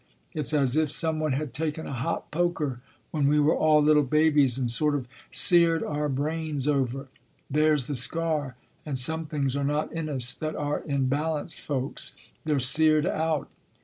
[0.33, 3.83] It s as if some one had taken a hot poker when we were all
[3.83, 7.09] little babies and sort of seared our brains over.
[7.51, 11.61] There s the scar; and some things are not in us that are in balanced
[11.61, 12.13] folks;
[12.45, 13.51] they re seared out.